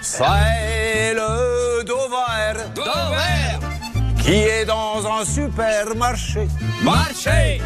[0.00, 2.64] C'est le Dover.
[2.74, 3.58] Dover.
[4.22, 6.46] Qui est dans un supermarché.
[6.82, 7.60] Marché.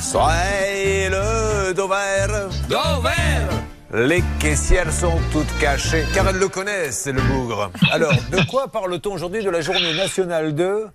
[0.00, 2.48] C'est le Dover.
[2.68, 3.46] Dover.
[3.94, 7.70] Les caissières sont toutes cachées, car elles le connaissent, c'est le bougre.
[7.90, 10.86] Alors, de quoi parle-t-on aujourd'hui de la journée nationale de?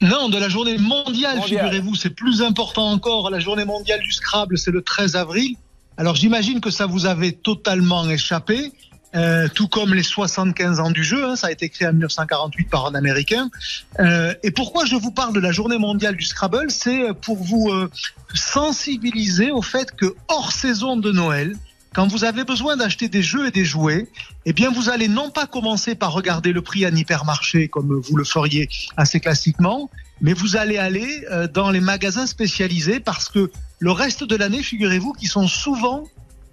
[0.00, 1.64] Non, de la journée mondiale, Mondiale.
[1.64, 1.94] figurez-vous.
[1.96, 3.30] C'est plus important encore.
[3.30, 5.56] La journée mondiale du Scrabble, c'est le 13 avril.
[5.96, 8.72] Alors j'imagine que ça vous avait totalement échappé,
[9.14, 11.24] euh, tout comme les 75 ans du jeu.
[11.24, 11.36] hein.
[11.36, 13.50] ça a été créé en 1948 par un Américain.
[13.98, 17.70] Euh, et pourquoi je vous parle de la journée mondiale du Scrabble C'est pour vous
[17.70, 17.90] euh,
[18.34, 21.56] sensibiliser au fait que hors saison de Noël,
[21.92, 24.06] quand vous avez besoin d'acheter des jeux et des jouets,
[24.46, 28.00] eh bien, vous allez non pas commencer par regarder le prix à un hypermarché comme
[28.00, 29.90] vous le feriez assez classiquement,
[30.20, 34.62] mais vous allez aller euh, dans les magasins spécialisés parce que le reste de l'année,
[34.62, 36.04] figurez-vous, qui sont souvent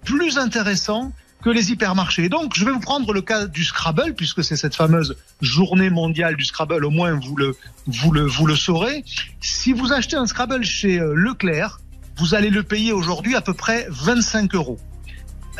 [0.04, 2.28] plus intéressants que les hypermarchés.
[2.28, 6.36] Donc, je vais vous prendre le cas du Scrabble, puisque c'est cette fameuse journée mondiale
[6.36, 9.04] du Scrabble, au moins vous le, vous le, vous le saurez.
[9.40, 11.80] Si vous achetez un Scrabble chez euh, Leclerc,
[12.16, 14.78] vous allez le payer aujourd'hui à peu près 25 euros.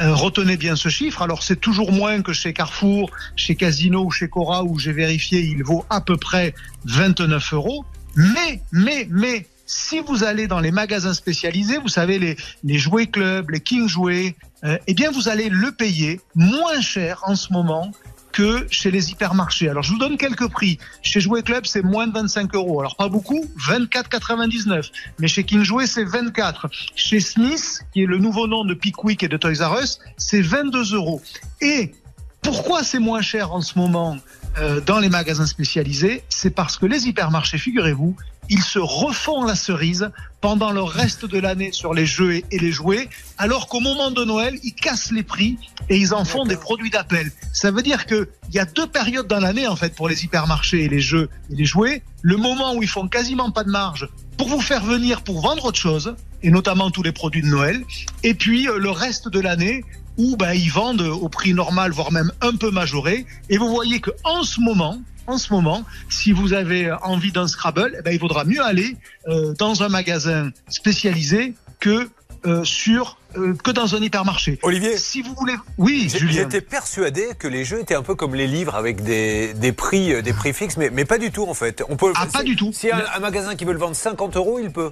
[0.01, 1.23] Euh, retenez bien ce chiffre.
[1.23, 5.41] Alors c'est toujours moins que chez Carrefour, chez Casino ou chez Cora où j'ai vérifié,
[5.41, 6.55] il vaut à peu près
[6.85, 7.85] 29 euros.
[8.17, 13.07] Mais, mais, mais, si vous allez dans les magasins spécialisés, vous savez les, les jouets
[13.07, 17.53] clubs, les King jouets, euh, eh bien vous allez le payer moins cher en ce
[17.53, 17.93] moment
[18.33, 19.69] que chez les hypermarchés.
[19.69, 20.79] Alors je vous donne quelques prix.
[21.03, 22.81] Chez Jouet Club, c'est moins de 25 euros.
[22.81, 24.91] Alors pas beaucoup, 24,99.
[25.19, 26.69] Mais chez King Jouet, c'est 24.
[26.95, 30.41] Chez Smith, qui est le nouveau nom de Pickwick et de Toys R Us, c'est
[30.41, 31.21] 22 euros.
[31.61, 31.93] Et
[32.41, 34.17] pourquoi c'est moins cher en ce moment
[34.59, 36.23] euh, dans les magasins spécialisés?
[36.29, 38.17] C'est parce que les hypermarchés, figurez-vous,
[38.49, 40.11] ils se refont la cerise
[40.41, 44.25] pendant le reste de l'année sur les jeux et- les jouets, alors qu'au moment de
[44.25, 47.31] Noël, ils cassent les prix et ils en font des produits d'appel.
[47.53, 50.85] Ça veut dire qu'il y a deux périodes dans l'année, en fait, pour les hypermarchés
[50.85, 52.03] et les jeux et les jouets.
[52.23, 54.09] Le moment où ils font quasiment pas de marge
[54.39, 57.85] pour vous faire venir pour vendre autre chose, et notamment tous les produits de Noël,
[58.23, 59.85] et puis euh, le reste de l'année
[60.17, 63.27] où ben, ils vendent au prix normal, voire même un peu majoré.
[63.51, 67.47] Et vous voyez que en ce moment, en ce moment, si vous avez envie d'un
[67.47, 68.97] Scrabble, eh ben, il vaudra mieux aller
[69.29, 72.09] euh, dans un magasin spécialisé que
[72.47, 74.59] euh, sur euh, que dans un hypermarché.
[74.63, 76.33] Olivier Si vous voulez, oui, Julien.
[76.33, 80.13] J'étais persuadé que les jeux étaient un peu comme les livres avec des, des prix,
[80.15, 81.83] euh, des prix fixes, mais, mais pas du tout en fait.
[81.89, 82.73] On peut, Ah, pas du tout.
[82.73, 84.91] Si un, un magasin qui veut le vendre 50 euros, il peut.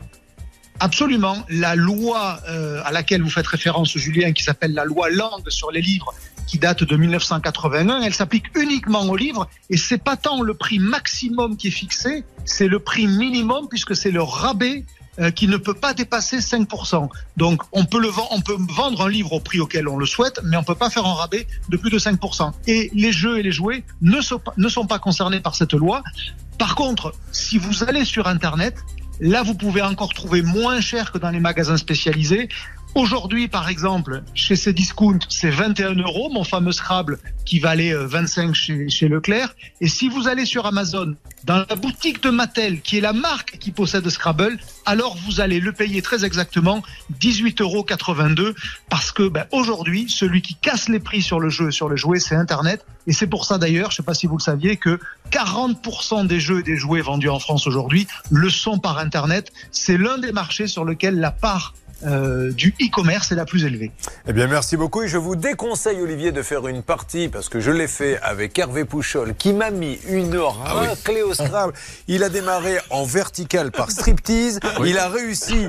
[0.80, 1.44] Absolument.
[1.48, 5.70] La loi euh, à laquelle vous faites référence, Julien, qui s'appelle la loi Lang sur
[5.70, 6.12] les livres,
[6.46, 10.78] qui date de 1981, elle s'applique uniquement aux livres et c'est pas tant le prix
[10.78, 14.84] maximum qui est fixé, c'est le prix minimum puisque c'est le rabais
[15.18, 17.08] euh, qui ne peut pas dépasser 5%.
[17.36, 20.06] Donc on peut le vendre, on peut vendre un livre au prix auquel on le
[20.06, 22.52] souhaite, mais on peut pas faire un rabais de plus de 5%.
[22.66, 25.74] Et les jeux et les jouets ne sont pas, ne sont pas concernés par cette
[25.74, 26.02] loi.
[26.58, 28.76] Par contre, si vous allez sur Internet,
[29.20, 32.48] Là, vous pouvez encore trouver moins cher que dans les magasins spécialisés.
[32.94, 38.54] Aujourd'hui, par exemple, chez Cdiscount, c'est 21 euros, mon fameux Scrabble qui valait euh, 25
[38.54, 39.54] chez, chez Leclerc.
[39.80, 41.14] Et si vous allez sur Amazon,
[41.44, 45.60] dans la boutique de Mattel, qui est la marque qui possède Scrabble, alors vous allez
[45.60, 46.82] le payer très exactement
[47.20, 48.54] 18,82 euros.
[48.88, 52.18] Parce que ben, aujourd'hui, celui qui casse les prix sur le jeu sur le jouet,
[52.18, 52.84] c'est Internet.
[53.06, 54.98] Et c'est pour ça d'ailleurs, je ne sais pas si vous le saviez, que
[55.30, 59.52] 40% des jeux et des jouets vendus en France aujourd'hui le sont par Internet.
[59.70, 61.74] C'est l'un des marchés sur lequel la part
[62.04, 63.90] euh, du e-commerce est la plus élevée.
[64.28, 65.02] Eh bien, merci beaucoup.
[65.02, 68.58] Et je vous déconseille, Olivier, de faire une partie, parce que je l'ai fait avec
[68.58, 71.72] Hervé Pouchol, qui m'a mis une raclée au Scrabble.
[72.08, 74.60] Il a démarré en vertical par striptease.
[74.84, 75.68] Il a réussi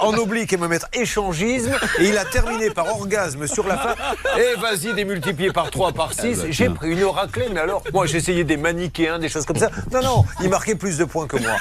[0.00, 1.72] en oblique et me mettre échangisme.
[2.00, 3.94] Et il a terminé par orgasme sur la fin.
[4.38, 6.46] Et vas-y, démultiplié par 3, par 6.
[6.50, 9.70] J'ai pris une raclée, mais alors, moi, j'ai essayé des manichéens, des choses comme ça.
[9.92, 11.56] Non, non, il marquait plus de points que moi.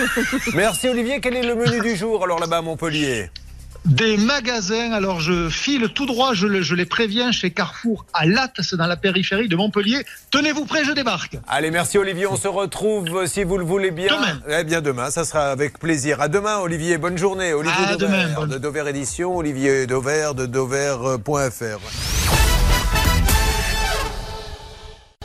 [0.53, 1.19] Merci, Olivier.
[1.21, 3.29] Quel est le menu du jour, alors, là-bas à Montpellier?
[3.87, 8.25] Des magasins, alors je file tout droit, je, le- je les préviens, chez Carrefour à
[8.25, 10.05] Latte, c'est dans la périphérie de Montpellier.
[10.29, 11.37] Tenez-vous prêts, je débarque.
[11.47, 12.27] Allez, merci Olivier.
[12.27, 14.13] On se retrouve, euh, si vous le voulez bien.
[14.13, 14.39] Demain.
[14.59, 16.19] Eh bien, demain, ça sera avec plaisir.
[16.21, 16.97] À demain, Olivier.
[16.97, 17.53] Bonne journée.
[17.53, 22.16] Olivier À Dover, demain, bonne- de Dover Édition, Olivier Dover de Dover.fr.